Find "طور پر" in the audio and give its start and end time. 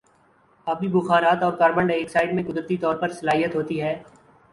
2.77-3.11